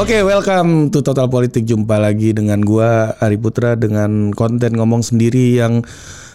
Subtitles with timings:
[0.00, 1.68] Oke, okay, welcome to Total Politik.
[1.68, 5.84] Jumpa lagi dengan gua Ari Putra dengan konten ngomong sendiri yang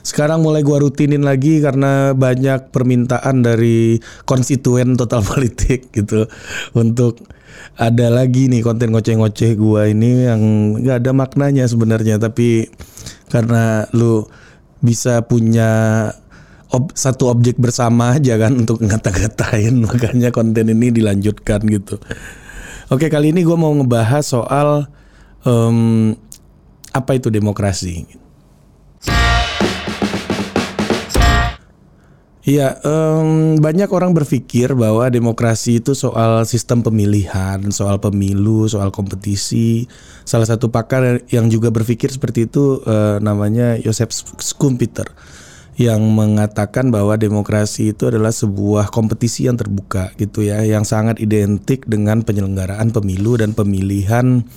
[0.05, 3.97] sekarang mulai gua rutinin lagi karena banyak permintaan dari
[4.29, 6.29] konstituen Total Politik gitu
[6.78, 7.26] untuk
[7.73, 10.41] ada lagi nih konten ngoceh-ngoceh gua ini yang
[10.86, 12.69] nggak ada maknanya sebenarnya tapi
[13.33, 14.29] karena lu
[14.77, 16.13] bisa punya
[16.70, 21.98] ob, satu objek bersama aja kan untuk ngata-ngatain makanya konten ini dilanjutkan gitu.
[22.85, 24.85] Oke kali ini gue mau ngebahas soal
[25.41, 26.13] um,
[26.94, 28.05] apa itu demokrasi.
[32.45, 39.89] Iya, um, banyak orang berpikir bahwa demokrasi itu soal sistem pemilihan, soal pemilu, soal kompetisi.
[40.22, 45.09] Salah satu pakar yang juga berpikir seperti itu uh, namanya Joseph Schumpeter
[45.76, 51.84] yang mengatakan bahwa demokrasi itu adalah sebuah kompetisi yang terbuka gitu ya, yang sangat identik
[51.84, 54.48] dengan penyelenggaraan pemilu dan pemilihan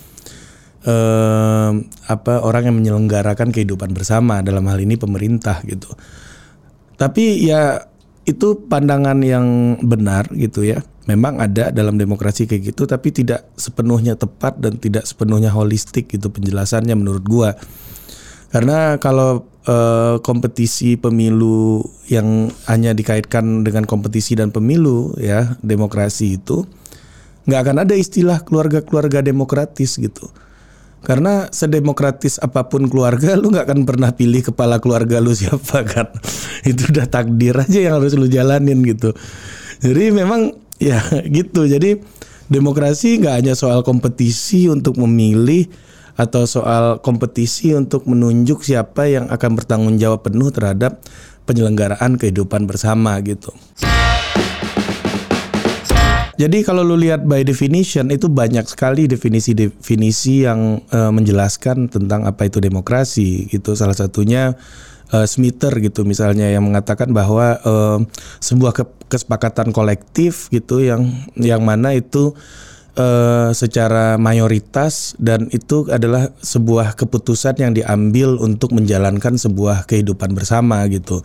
[0.86, 1.70] eh,
[2.06, 5.90] apa orang yang menyelenggarakan kehidupan bersama dalam hal ini pemerintah gitu.
[6.94, 7.82] Tapi ya
[8.22, 10.86] itu pandangan yang benar gitu ya.
[11.08, 16.30] Memang ada dalam demokrasi kayak gitu tapi tidak sepenuhnya tepat dan tidak sepenuhnya holistik gitu
[16.30, 17.58] penjelasannya menurut gua.
[18.48, 26.64] Karena kalau uh, kompetisi pemilu yang hanya dikaitkan dengan kompetisi dan pemilu ya demokrasi itu
[27.48, 30.28] nggak akan ada istilah keluarga-keluarga demokratis gitu.
[30.98, 36.08] Karena sedemokratis apa pun keluarga lu nggak akan pernah pilih kepala keluarga lu siapa kan.
[36.64, 39.12] Itu udah takdir aja yang harus lu jalanin gitu.
[39.80, 41.64] Jadi memang ya gitu.
[41.64, 42.00] Jadi
[42.48, 45.68] demokrasi nggak hanya soal kompetisi untuk memilih
[46.18, 50.98] atau soal kompetisi untuk menunjuk siapa yang akan bertanggung jawab penuh terhadap
[51.46, 53.54] penyelenggaraan kehidupan bersama gitu.
[56.38, 62.46] Jadi kalau lu lihat by definition itu banyak sekali definisi-definisi yang uh, menjelaskan tentang apa
[62.46, 63.74] itu demokrasi gitu.
[63.74, 64.54] Salah satunya
[65.10, 67.98] uh, Smither gitu misalnya yang mengatakan bahwa uh,
[68.38, 68.70] sebuah
[69.10, 72.38] kesepakatan kolektif gitu yang yang mana itu
[72.98, 80.84] uh, secara mayoritas dan itu adalah sebuah keputusan yang diambil untuk menjalankan sebuah kehidupan bersama
[80.90, 81.22] gitu.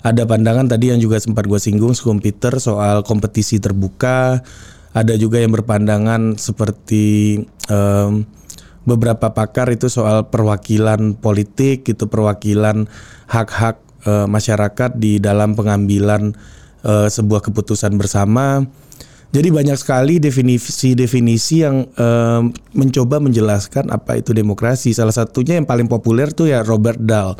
[0.00, 4.40] Ada pandangan tadi yang juga sempat gue singgung komputer soal kompetisi terbuka.
[4.90, 7.38] Ada juga yang berpandangan seperti
[7.70, 8.26] um,
[8.82, 12.90] beberapa pakar itu soal perwakilan politik gitu, perwakilan
[13.30, 16.34] hak-hak uh, masyarakat di dalam pengambilan
[16.82, 18.66] uh, sebuah keputusan bersama
[19.30, 24.90] jadi banyak sekali definisi-definisi yang um, mencoba menjelaskan apa itu demokrasi.
[24.90, 27.38] Salah satunya yang paling populer tuh ya Robert Dahl.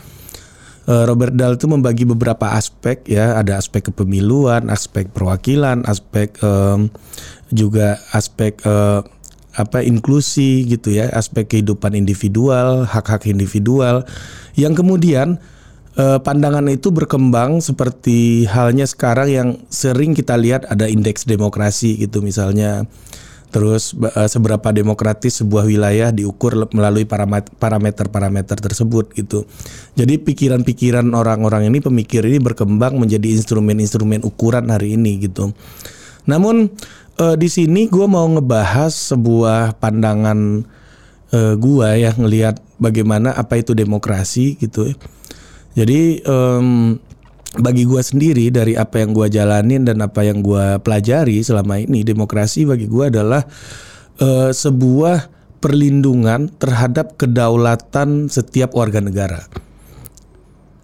[0.87, 6.95] Uh, Robert Dahl itu membagi beberapa aspek ya, ada aspek kepemiluan, aspek perwakilan, aspek um,
[7.51, 9.03] juga aspek uh,
[9.59, 14.07] apa inklusi gitu ya, aspek kehidupan individual, hak-hak individual
[14.55, 15.43] yang kemudian
[16.01, 22.25] uh, pandangan itu berkembang seperti halnya sekarang yang sering kita lihat ada indeks demokrasi gitu
[22.25, 22.89] misalnya
[23.51, 27.03] terus uh, seberapa demokratis sebuah wilayah diukur melalui
[27.59, 29.43] parameter-parameter tersebut gitu.
[29.99, 35.51] Jadi pikiran-pikiran orang-orang ini pemikir ini berkembang menjadi instrumen-instrumen ukuran hari ini gitu.
[36.31, 36.71] Namun
[37.19, 40.63] uh, di sini gue mau ngebahas sebuah pandangan
[41.35, 44.95] uh, gue ya ngelihat bagaimana apa itu demokrasi gitu.
[44.95, 44.97] Ya
[45.75, 46.99] jadi um,
[47.59, 52.07] bagi gue sendiri dari apa yang gue jalanin dan apa yang gue pelajari selama ini
[52.07, 53.43] demokrasi bagi gue adalah
[54.23, 59.43] uh, sebuah perlindungan terhadap kedaulatan setiap warga negara.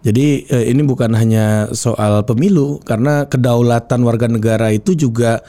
[0.03, 5.43] Jadi uh, ini bukan hanya soal pemilu karena kedaulatan warga negara itu juga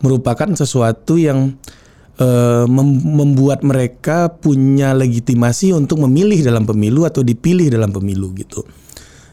[0.00, 1.56] merupakan sesuatu yang
[2.68, 8.62] mem membuat mereka punya legitimasi untuk memilih dalam pemilu atau dipilih dalam pemilu gitu.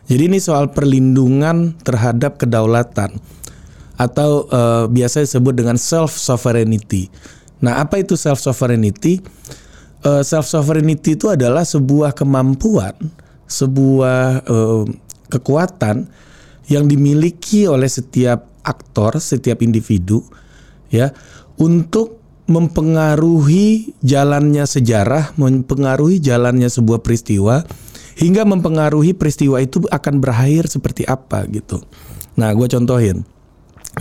[0.09, 3.13] Jadi ini soal perlindungan terhadap kedaulatan
[3.99, 7.11] atau uh, biasa disebut dengan self sovereignty.
[7.59, 9.19] Nah, apa itu self sovereignty?
[10.01, 12.95] Uh, self sovereignty itu adalah sebuah kemampuan,
[13.45, 14.87] sebuah uh,
[15.27, 16.07] kekuatan
[16.71, 20.23] yang dimiliki oleh setiap aktor, setiap individu
[20.89, 21.11] ya
[21.59, 22.18] untuk
[22.49, 27.61] mempengaruhi jalannya sejarah, mempengaruhi jalannya sebuah peristiwa
[28.17, 31.79] hingga mempengaruhi peristiwa itu akan berakhir seperti apa gitu.
[32.35, 33.21] Nah, gue contohin,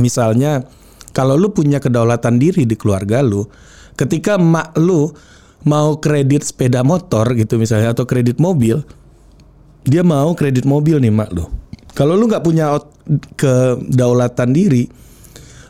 [0.01, 0.65] misalnya
[1.13, 3.45] kalau lu punya kedaulatan diri di keluarga lu,
[3.95, 5.13] ketika mak lu
[5.69, 8.81] mau kredit sepeda motor gitu misalnya atau kredit mobil,
[9.85, 11.47] dia mau kredit mobil nih mak lu.
[11.93, 12.81] Kalau lu nggak punya
[13.37, 14.87] kedaulatan diri,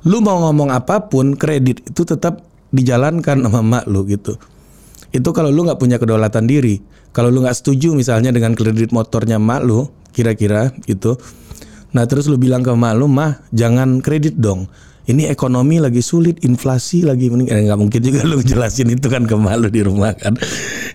[0.06, 4.36] lu mau ngomong apa pun kredit itu tetap dijalankan sama mak lu gitu.
[5.08, 6.80] Itu kalau lu nggak punya kedaulatan diri.
[7.16, 11.16] Kalau lu nggak setuju misalnya dengan kredit motornya mak lu, kira-kira gitu.
[11.96, 14.68] Nah terus lu bilang ke mak lu, mah jangan kredit dong.
[15.08, 19.24] Ini ekonomi lagi sulit, inflasi lagi mending eh, nggak mungkin juga lu jelasin itu kan
[19.24, 20.36] ke mak lu di rumah kan.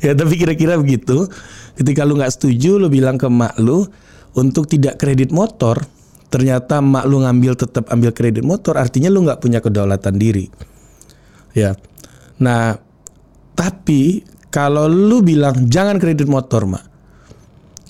[0.06, 1.26] ya tapi kira-kira begitu.
[1.74, 3.82] Ketika lu nggak setuju, lu bilang ke mak lu
[4.38, 5.82] untuk tidak kredit motor,
[6.30, 10.73] ternyata mak lu ngambil tetap ambil kredit motor, artinya lu nggak punya kedaulatan diri.
[11.54, 11.78] Ya.
[12.42, 12.76] Nah,
[13.54, 16.86] tapi kalau lu bilang jangan kredit motor, mak,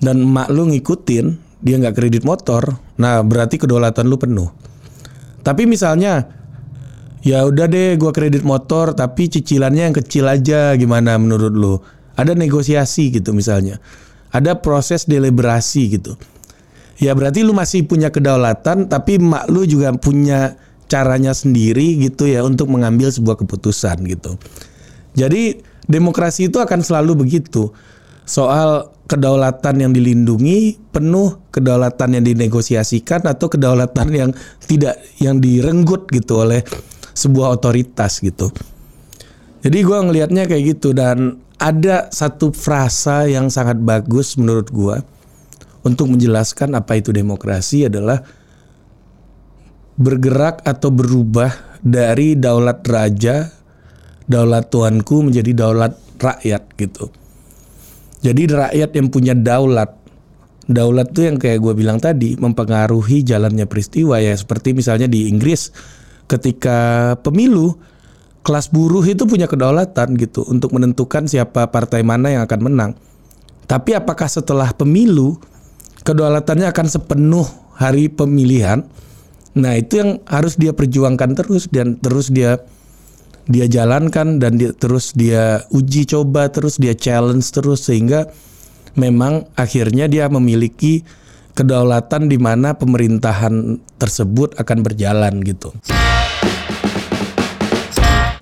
[0.04, 1.26] dan mak lu ngikutin,
[1.64, 4.52] dia nggak kredit motor, nah berarti kedaulatan lu penuh.
[5.44, 6.28] Tapi misalnya,
[7.24, 11.76] ya udah deh, gua kredit motor, tapi cicilannya yang kecil aja, gimana menurut lu?
[12.20, 13.80] Ada negosiasi gitu misalnya,
[14.32, 16.20] ada proses deliberasi gitu.
[17.00, 20.56] Ya berarti lu masih punya kedaulatan, tapi mak lu juga punya
[20.88, 24.38] caranya sendiri gitu ya untuk mengambil sebuah keputusan gitu.
[25.14, 27.72] Jadi demokrasi itu akan selalu begitu.
[28.24, 34.32] Soal kedaulatan yang dilindungi penuh kedaulatan yang dinegosiasikan atau kedaulatan yang
[34.64, 36.64] tidak yang direnggut gitu oleh
[37.14, 38.50] sebuah otoritas gitu.
[39.64, 44.98] Jadi gue ngelihatnya kayak gitu dan ada satu frasa yang sangat bagus menurut gue
[45.88, 48.24] untuk menjelaskan apa itu demokrasi adalah
[49.98, 53.52] bergerak atau berubah dari daulat raja,
[54.26, 57.12] daulat tuanku menjadi daulat rakyat gitu.
[58.24, 59.92] Jadi rakyat yang punya daulat,
[60.66, 65.76] daulat tuh yang kayak gue bilang tadi mempengaruhi jalannya peristiwa ya seperti misalnya di Inggris
[66.32, 67.76] ketika pemilu
[68.44, 72.92] kelas buruh itu punya kedaulatan gitu untuk menentukan siapa partai mana yang akan menang.
[73.68, 75.40] Tapi apakah setelah pemilu
[76.04, 78.84] kedaulatannya akan sepenuh hari pemilihan?
[79.54, 82.58] Nah, itu yang harus dia perjuangkan terus dan terus dia
[83.44, 88.32] dia jalankan dan dia, terus dia uji coba terus dia challenge terus sehingga
[88.98, 91.04] memang akhirnya dia memiliki
[91.54, 95.70] kedaulatan di mana pemerintahan tersebut akan berjalan gitu.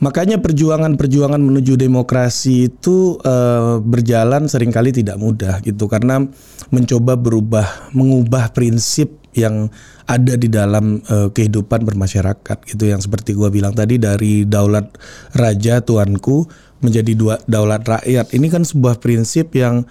[0.02, 6.26] Makanya perjuangan-perjuangan menuju demokrasi itu uh, berjalan sering kali tidak mudah gitu karena
[6.74, 9.72] mencoba berubah, mengubah prinsip yang
[10.08, 14.92] ada di dalam uh, kehidupan bermasyarakat gitu yang seperti gua bilang tadi dari daulat
[15.36, 16.46] raja tuanku
[16.82, 18.34] menjadi dua daulat rakyat.
[18.36, 19.86] Ini kan sebuah prinsip yang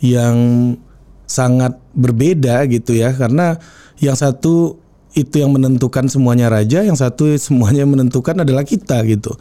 [0.00, 0.36] yang
[1.28, 3.60] sangat berbeda gitu ya karena
[4.02, 4.80] yang satu
[5.18, 9.34] itu yang menentukan semuanya raja, yang satu semuanya menentukan adalah kita gitu.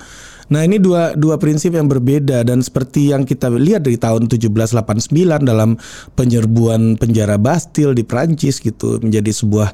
[0.50, 5.14] Nah ini dua dua prinsip yang berbeda dan seperti yang kita lihat dari tahun 1789
[5.46, 5.78] dalam
[6.18, 9.70] penyerbuan penjara Bastille di Prancis gitu menjadi sebuah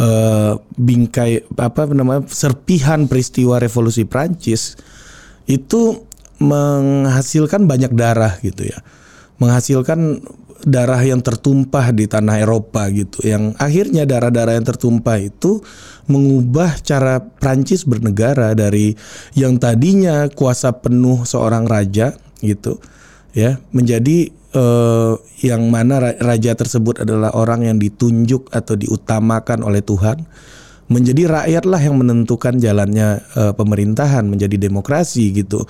[0.00, 4.80] uh, bingkai apa namanya serpihan peristiwa revolusi Prancis
[5.44, 6.08] itu
[6.40, 8.80] menghasilkan banyak darah gitu ya
[9.44, 10.24] menghasilkan
[10.64, 15.60] darah yang tertumpah di tanah Eropa gitu yang akhirnya darah-darah yang tertumpah itu
[16.08, 18.96] mengubah cara Prancis bernegara dari
[19.36, 22.80] yang tadinya kuasa penuh seorang raja gitu
[23.36, 30.24] ya menjadi uh, yang mana raja tersebut adalah orang yang ditunjuk atau diutamakan oleh Tuhan
[30.88, 35.64] menjadi rakyatlah yang menentukan jalannya uh, pemerintahan menjadi demokrasi gitu.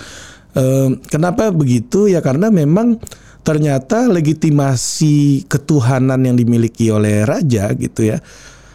[1.11, 3.03] Kenapa begitu ya karena memang
[3.45, 8.23] ternyata legitimasi ketuhanan yang dimiliki oleh raja gitu ya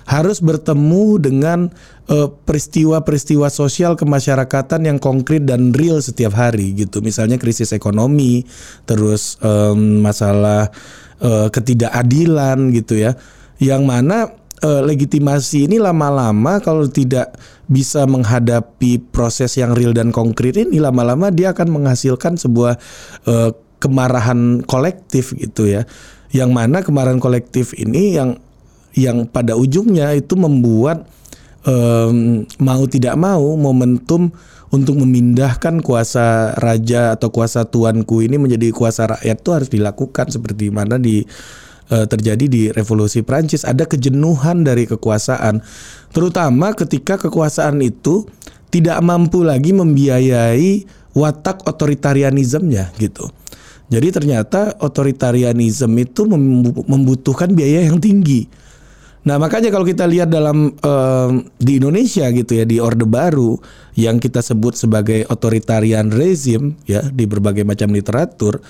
[0.10, 1.60] harus bertemu dengan
[2.10, 7.06] uh, peristiwa-peristiwa sosial kemasyarakatan yang konkret dan real setiap hari gitu.
[7.06, 8.42] Misalnya krisis ekonomi,
[8.90, 10.74] terus um, masalah
[11.22, 13.14] uh, ketidakadilan gitu ya.
[13.62, 14.18] Yang mana
[14.66, 17.38] uh, legitimasi ini lama-lama kalau tidak
[17.70, 22.82] bisa menghadapi proses yang real dan konkret ini lama-lama dia akan menghasilkan sebuah
[23.30, 25.86] uh, kemarahan kolektif gitu ya.
[26.34, 28.42] Yang mana kemarahan kolektif ini yang
[28.98, 31.06] yang pada ujungnya itu membuat
[31.64, 34.34] um, mau tidak mau momentum
[34.70, 40.70] untuk memindahkan kuasa raja atau kuasa tuanku ini menjadi kuasa rakyat itu harus dilakukan seperti
[40.70, 41.26] mana di
[41.89, 45.62] uh, terjadi di revolusi Prancis ada kejenuhan dari kekuasaan
[46.15, 48.25] terutama ketika kekuasaan itu
[48.69, 50.86] tidak mampu lagi membiayai
[51.17, 53.29] watak otoritarianismnya gitu.
[53.89, 56.29] Jadi ternyata otoritarianisme itu
[56.86, 58.46] membutuhkan biaya yang tinggi.
[59.25, 63.58] Nah makanya kalau kita lihat dalam uh, di Indonesia gitu ya di Orde Baru
[63.98, 68.62] yang kita sebut sebagai otoritarian rezim ya di berbagai macam literatur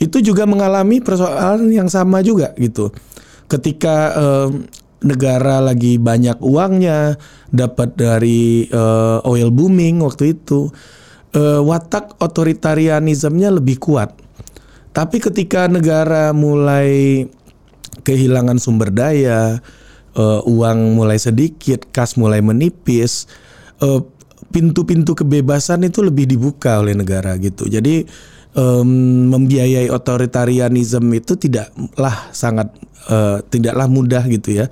[0.00, 2.88] itu juga mengalami persoalan yang sama juga gitu.
[3.46, 4.48] Ketika uh,
[5.04, 7.20] negara lagi banyak uangnya
[7.52, 10.72] dapat dari uh, oil booming waktu itu
[11.36, 14.16] uh, watak otoritarianismnya lebih kuat.
[14.90, 17.24] Tapi ketika negara mulai
[18.02, 19.62] kehilangan sumber daya,
[20.18, 23.30] uh, uang mulai sedikit, kas mulai menipis,
[23.84, 24.02] uh,
[24.50, 27.70] pintu-pintu kebebasan itu lebih dibuka oleh negara gitu.
[27.70, 28.02] Jadi
[28.54, 32.72] um, membiayai otoritarianisme itu tidaklah sangat
[33.10, 34.66] uh, tidaklah mudah gitu ya.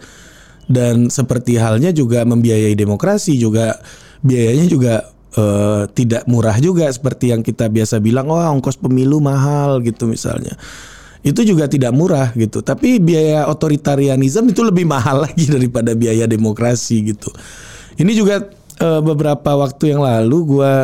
[0.68, 3.80] Dan seperti halnya juga membiayai demokrasi juga
[4.20, 4.94] biayanya juga
[5.40, 10.52] uh, tidak murah juga seperti yang kita biasa bilang oh ongkos pemilu mahal gitu misalnya.
[11.24, 12.60] Itu juga tidak murah gitu.
[12.60, 17.32] Tapi biaya otoritarianisme itu lebih mahal lagi daripada biaya demokrasi gitu.
[17.98, 18.44] Ini juga
[18.78, 20.74] uh, beberapa waktu yang lalu gue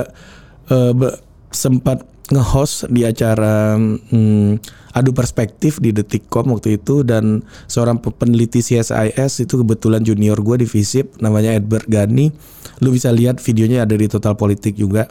[1.52, 4.56] sempat nge-host di acara hmm,
[4.96, 10.66] adu perspektif di Detikcom waktu itu dan seorang peneliti CSIS itu kebetulan junior gue di
[10.70, 12.32] FISIP namanya Edward Gani.
[12.80, 15.10] Lu bisa lihat videonya ada di Total Politik juga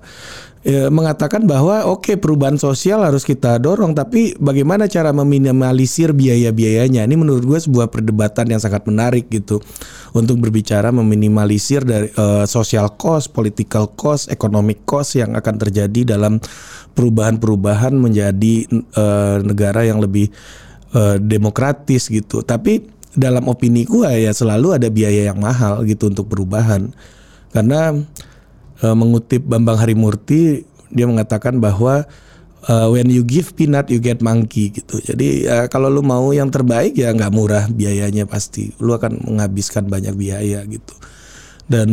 [0.64, 7.04] e, mengatakan bahwa oke okay, perubahan sosial harus kita dorong tapi bagaimana cara meminimalisir biaya-biayanya?
[7.04, 9.60] Ini menurut gue sebuah perdebatan yang sangat menarik gitu.
[10.16, 16.40] Untuk berbicara meminimalisir dari e, social cost, political cost, economic cost yang akan terjadi dalam
[16.96, 19.06] perubahan-perubahan menjadi e,
[19.44, 20.32] negara yang lebih
[20.96, 22.42] e, demokratis gitu.
[22.42, 26.90] Tapi dalam opini gue ya selalu ada biaya yang mahal gitu untuk perubahan.
[27.54, 27.94] Karena
[28.84, 32.06] e, mengutip Bambang Harimurti dia mengatakan bahwa
[32.70, 35.02] uh, when you give peanut you get monkey gitu.
[35.02, 38.72] Jadi uh, kalau lu mau yang terbaik ya nggak murah biayanya pasti.
[38.80, 40.96] Lu akan menghabiskan banyak biaya gitu.
[41.68, 41.90] Dan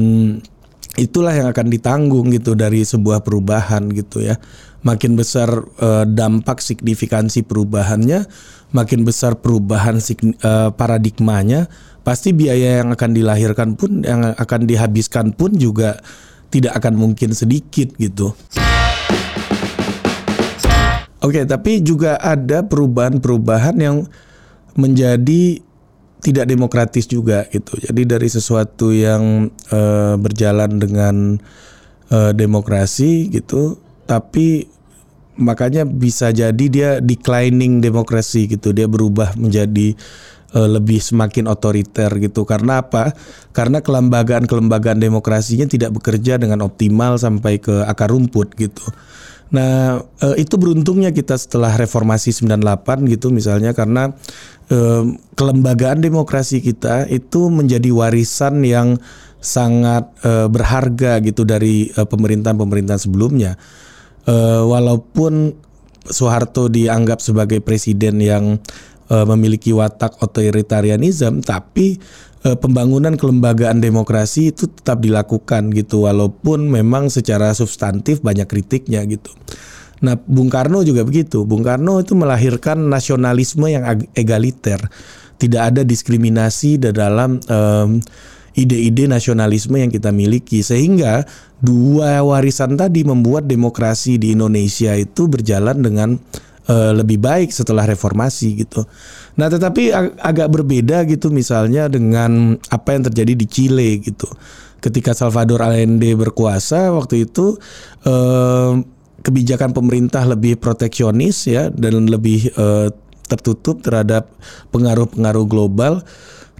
[0.98, 4.38] itulah yang akan ditanggung gitu dari sebuah perubahan gitu ya.
[4.80, 8.24] Makin besar uh, dampak signifikansi perubahannya,
[8.72, 10.00] makin besar perubahan
[10.40, 11.68] uh, paradigmanya,
[12.00, 16.00] pasti biaya yang akan dilahirkan pun yang akan dihabiskan pun juga
[16.50, 18.34] tidak akan mungkin sedikit gitu.
[21.20, 24.08] Oke, okay, tapi juga ada perubahan-perubahan yang
[24.72, 25.60] menjadi
[26.20, 27.76] tidak demokratis juga gitu.
[27.80, 31.36] Jadi dari sesuatu yang uh, berjalan dengan
[32.12, 34.64] uh, demokrasi gitu, tapi
[35.40, 38.72] makanya bisa jadi dia declining demokrasi gitu.
[38.72, 39.96] Dia berubah menjadi
[40.54, 42.42] lebih semakin otoriter gitu.
[42.42, 43.14] Karena apa?
[43.54, 48.82] Karena kelembagaan-kelembagaan demokrasinya tidak bekerja dengan optimal sampai ke akar rumput gitu.
[49.50, 54.14] Nah, uh, itu beruntungnya kita setelah reformasi 98 gitu misalnya karena
[54.70, 55.02] uh,
[55.34, 58.98] kelembagaan demokrasi kita itu menjadi warisan yang
[59.40, 60.04] sangat
[60.52, 63.56] berharga gitu dari pemerintahan-pemerintahan sebelumnya.
[64.68, 65.56] Walaupun
[66.04, 68.60] Soeharto dianggap sebagai presiden yang
[69.10, 71.98] uh, memiliki watak otoritarianisme tapi
[72.46, 79.34] uh, pembangunan kelembagaan demokrasi itu tetap dilakukan gitu walaupun memang secara substantif banyak kritiknya gitu.
[80.00, 81.44] Nah, Bung Karno juga begitu.
[81.44, 83.84] Bung Karno itu melahirkan nasionalisme yang
[84.16, 84.80] egaliter.
[85.36, 88.00] Tidak ada diskriminasi di dalam um,
[88.56, 91.24] ide-ide nasionalisme yang kita miliki sehingga
[91.60, 96.08] dua warisan tadi membuat demokrasi di Indonesia itu berjalan dengan
[96.70, 98.86] uh, lebih baik setelah reformasi gitu.
[99.34, 104.30] Nah, tetapi ag agak berbeda gitu misalnya dengan apa yang terjadi di Chile gitu.
[104.80, 107.58] Ketika Salvador Allende berkuasa waktu itu
[108.06, 108.72] uh,
[109.20, 112.88] kebijakan pemerintah lebih proteksionis ya dan lebih uh,
[113.28, 114.32] tertutup terhadap
[114.72, 116.02] pengaruh-pengaruh global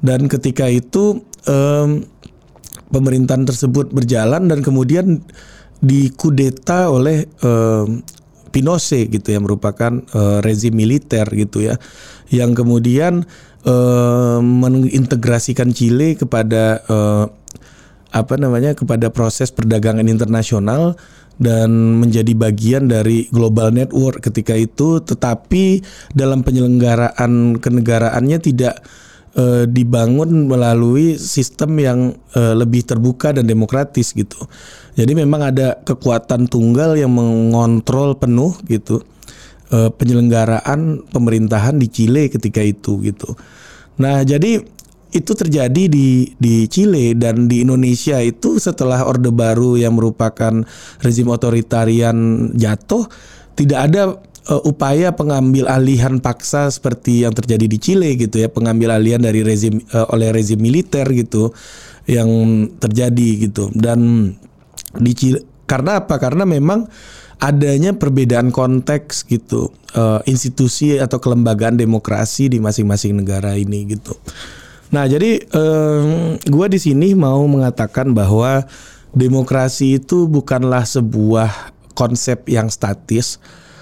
[0.05, 1.19] dan ketika itu
[2.93, 5.25] pemerintahan tersebut berjalan dan kemudian
[5.81, 7.27] dikudeta oleh
[8.51, 11.79] Pinochet gitu yang merupakan uh, rezim militer gitu ya
[12.31, 13.27] yang kemudian
[13.67, 17.27] uh, mengintegrasikan Chile kepada uh,
[18.11, 20.99] apa namanya kepada proses perdagangan internasional
[21.41, 25.01] dan menjadi bagian dari global network ketika itu.
[25.01, 25.81] Tetapi
[26.13, 28.85] dalam penyelenggaraan kenegaraannya tidak
[29.37, 32.01] uh, dibangun melalui sistem yang
[32.35, 34.39] uh, lebih terbuka dan demokratis gitu.
[34.99, 39.03] Jadi memang ada kekuatan tunggal yang mengontrol penuh gitu
[39.71, 43.35] uh, penyelenggaraan pemerintahan di Chile ketika itu gitu.
[44.01, 44.61] Nah, jadi
[45.11, 50.63] itu terjadi di di Chile dan di Indonesia itu setelah Orde Baru yang merupakan
[51.03, 53.11] rezim otoritarian jatuh
[53.59, 54.03] tidak ada
[54.51, 59.47] uh, upaya pengambil alihan paksa seperti yang terjadi di Chile gitu ya, pengambil alihan dari
[59.47, 61.55] rezim uh, oleh rezim militer gitu
[62.11, 62.29] yang
[62.83, 63.71] terjadi gitu.
[63.73, 64.35] Dan
[64.99, 66.19] di Chile karena apa?
[66.19, 66.91] Karena memang
[67.41, 74.13] adanya perbedaan konteks gitu uh, institusi atau kelembagaan demokrasi di masing-masing negara ini gitu.
[74.93, 78.67] Nah jadi uh, gue di sini mau mengatakan bahwa
[79.17, 83.41] demokrasi itu bukanlah sebuah konsep yang statis.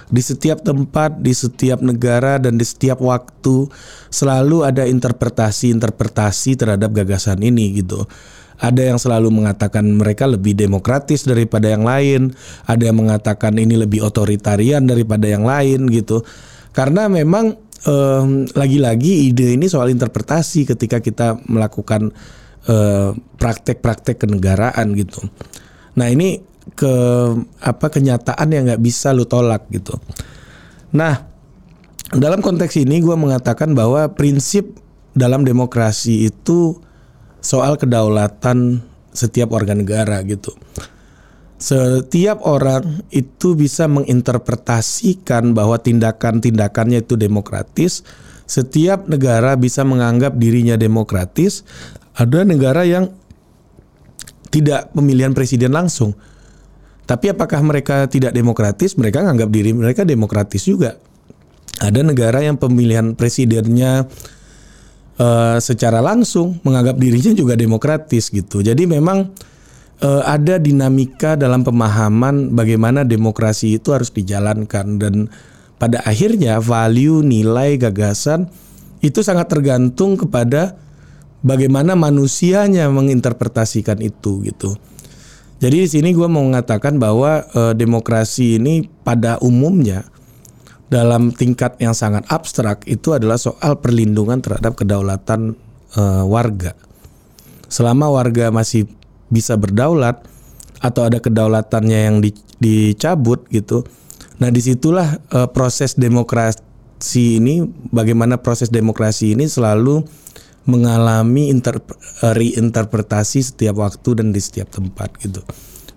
[0.08, 3.68] Di setiap tempat, di setiap negara dan di setiap waktu
[4.08, 8.08] selalu ada interpretasi-interpretasi terhadap gagasan ini gitu.
[8.58, 12.34] Ada yang selalu mengatakan mereka lebih demokratis daripada yang lain,
[12.66, 16.26] ada yang mengatakan ini lebih otoritarian daripada yang lain gitu.
[16.74, 17.54] Karena memang
[18.58, 22.10] lagi-lagi ide ini soal interpretasi ketika kita melakukan
[22.66, 25.22] praktek praktek-praktek kenegaraan gitu.
[25.94, 26.42] Nah ini
[26.74, 26.94] ke
[27.62, 29.96] apa kenyataan yang nggak bisa lu tolak gitu.
[30.92, 31.24] Nah
[32.12, 34.80] dalam konteks ini gue mengatakan bahwa prinsip
[35.12, 36.78] dalam demokrasi itu
[37.44, 38.80] soal kedaulatan
[39.12, 40.54] setiap warga negara gitu.
[41.58, 48.06] Setiap orang itu bisa menginterpretasikan bahwa tindakan-tindakannya itu demokratis.
[48.46, 51.66] Setiap negara bisa menganggap dirinya demokratis.
[52.14, 53.10] Ada negara yang
[54.54, 56.14] tidak pemilihan presiden langsung.
[57.08, 58.92] Tapi apakah mereka tidak demokratis?
[59.00, 61.00] Mereka menganggap diri mereka demokratis juga.
[61.80, 64.04] Ada negara yang pemilihan presidennya
[65.16, 68.60] uh, secara langsung menganggap dirinya juga demokratis gitu.
[68.60, 69.24] Jadi memang
[70.04, 75.14] uh, ada dinamika dalam pemahaman bagaimana demokrasi itu harus dijalankan dan
[75.78, 78.50] pada akhirnya value, nilai, gagasan
[78.98, 80.74] itu sangat tergantung kepada
[81.46, 84.74] bagaimana manusianya menginterpretasikan itu gitu.
[85.58, 90.06] Jadi di sini gue mau mengatakan bahwa e, demokrasi ini pada umumnya
[90.86, 95.58] dalam tingkat yang sangat abstrak itu adalah soal perlindungan terhadap kedaulatan
[95.98, 96.78] e, warga.
[97.66, 98.86] Selama warga masih
[99.28, 100.22] bisa berdaulat
[100.78, 102.30] atau ada kedaulatannya yang di,
[102.62, 103.82] dicabut gitu.
[104.38, 110.06] Nah di situlah e, proses demokrasi ini, bagaimana proses demokrasi ini selalu
[110.68, 115.40] mengalami eh, reinterpretasi setiap waktu dan di setiap tempat gitu.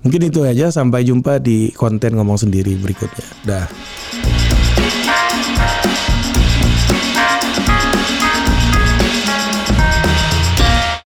[0.02, 3.28] Mungkin itu aja sampai jumpa di konten ngomong sendiri berikutnya.
[3.46, 3.68] Dah.